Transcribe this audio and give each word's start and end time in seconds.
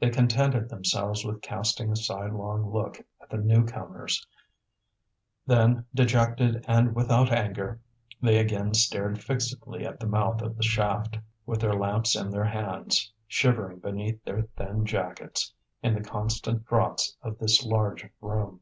They 0.00 0.08
contented 0.08 0.70
themselves 0.70 1.22
with 1.22 1.42
casting 1.42 1.92
a 1.92 1.96
sidelong 1.96 2.70
look 2.72 3.04
at 3.20 3.28
the 3.28 3.36
new 3.36 3.66
comers; 3.66 4.26
then, 5.46 5.84
dejected 5.94 6.64
and 6.66 6.94
without 6.94 7.30
anger, 7.30 7.78
they 8.22 8.38
again 8.38 8.72
stared 8.72 9.22
fixedly 9.22 9.84
at 9.84 10.00
the 10.00 10.06
mouth 10.06 10.40
of 10.40 10.56
the 10.56 10.62
shaft, 10.62 11.18
with 11.44 11.60
their 11.60 11.74
lamps 11.74 12.16
in 12.16 12.30
their 12.30 12.46
hands, 12.46 13.12
shivering 13.26 13.80
beneath 13.80 14.24
their 14.24 14.44
thin 14.56 14.86
jackets, 14.86 15.52
in 15.82 15.92
the 15.92 16.00
constant 16.00 16.64
draughts 16.64 17.14
of 17.20 17.36
this 17.36 17.62
large 17.62 18.08
room. 18.22 18.60